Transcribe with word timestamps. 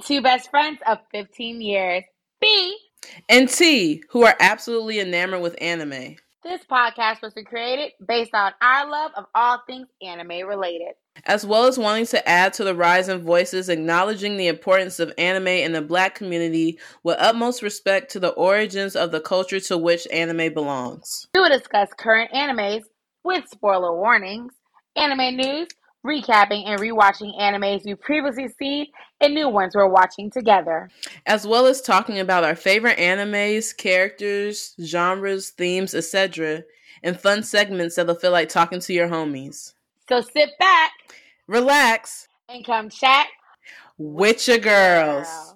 two 0.00 0.22
best 0.22 0.50
friends 0.50 0.78
of 0.86 0.98
15 1.12 1.60
years, 1.60 2.04
B 2.40 2.76
and 3.28 3.48
Tee, 3.48 4.02
who 4.10 4.24
are 4.24 4.36
absolutely 4.38 5.00
enamored 5.00 5.42
with 5.42 5.56
anime. 5.60 6.16
This 6.44 6.64
podcast 6.64 7.22
was 7.22 7.34
created 7.46 7.92
based 8.06 8.34
on 8.34 8.52
our 8.60 8.90
love 8.90 9.12
of 9.16 9.26
all 9.34 9.60
things 9.66 9.88
anime 10.00 10.46
related. 10.46 10.94
As 11.26 11.46
well 11.46 11.66
as 11.66 11.78
wanting 11.78 12.06
to 12.06 12.28
add 12.28 12.52
to 12.54 12.64
the 12.64 12.74
rise 12.74 13.08
in 13.08 13.22
voices 13.22 13.68
acknowledging 13.68 14.36
the 14.36 14.48
importance 14.48 14.98
of 14.98 15.12
anime 15.18 15.48
in 15.48 15.72
the 15.72 15.82
black 15.82 16.14
community 16.14 16.78
with 17.04 17.16
utmost 17.18 17.62
respect 17.62 18.10
to 18.12 18.20
the 18.20 18.30
origins 18.30 18.96
of 18.96 19.12
the 19.12 19.20
culture 19.20 19.60
to 19.60 19.78
which 19.78 20.08
anime 20.12 20.52
belongs. 20.52 21.28
We 21.34 21.40
will 21.40 21.48
discuss 21.48 21.90
current 21.96 22.32
animes 22.32 22.82
with 23.24 23.48
spoiler 23.48 23.96
warnings, 23.96 24.52
anime 24.96 25.36
news, 25.36 25.68
recapping 26.04 26.66
and 26.66 26.80
rewatching 26.80 27.38
animes 27.38 27.84
we've 27.84 28.00
previously 28.00 28.48
seen 28.58 28.86
and 29.20 29.34
new 29.34 29.48
ones 29.48 29.74
we're 29.74 29.86
watching 29.86 30.30
together. 30.30 30.90
As 31.26 31.46
well 31.46 31.66
as 31.66 31.80
talking 31.80 32.18
about 32.18 32.44
our 32.44 32.56
favorite 32.56 32.98
animes, 32.98 33.76
characters, 33.76 34.74
genres, 34.82 35.50
themes, 35.50 35.94
etc., 35.94 36.64
and 37.02 37.18
fun 37.18 37.42
segments 37.42 37.96
that'll 37.96 38.14
feel 38.14 38.32
like 38.32 38.48
talking 38.48 38.80
to 38.80 38.92
your 38.92 39.08
homies. 39.08 39.74
So 40.08 40.20
sit 40.20 40.50
back, 40.58 40.92
relax, 41.46 42.28
and 42.48 42.64
come 42.64 42.88
chat 42.88 43.26
with 43.98 44.46
your 44.48 44.58
girls. 44.58 45.26
Girl. 45.26 45.51